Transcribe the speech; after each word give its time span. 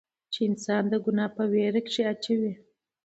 چې 0.33 0.39
انسان 0.49 0.83
د 0.91 0.93
ګناه 1.05 1.29
پۀ 1.35 1.43
وېره 1.51 1.81
کښې 1.87 2.03
اچوي 2.11 2.53